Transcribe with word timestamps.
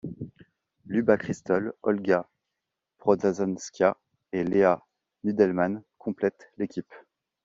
Luba 0.91 1.15
Kristol, 1.19 1.73
Olga 1.83 2.27
Podrazhanskaia 2.97 3.95
et 4.31 4.43
Lea 4.43 4.79
Nudelman 5.23 5.83
complètent 5.99 6.49
l'équipe. 6.57 6.91